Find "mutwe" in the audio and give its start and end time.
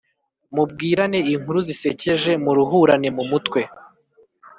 3.31-3.61